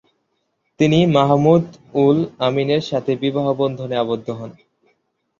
[0.79, 4.51] তিনি মাহমুদ-উল-আমীনের সাথে বিবাহ বন্ধনে আবদ্ধ হন।